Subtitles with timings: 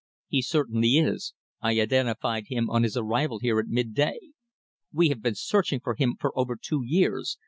[0.29, 1.35] "He certainly is.
[1.61, 4.17] I identified him on his arrival here at midday."
[4.91, 7.37] "We have been searching for him for over two years.